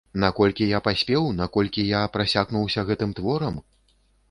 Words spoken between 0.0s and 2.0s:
Наколькі я паспеў, наколькі